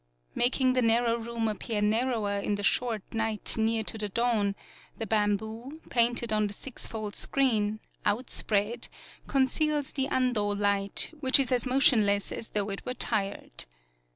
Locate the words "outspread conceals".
8.03-9.91